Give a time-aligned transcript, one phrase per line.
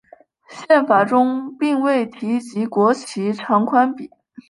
[0.49, 4.09] 宪法中并未提及国旗长宽比。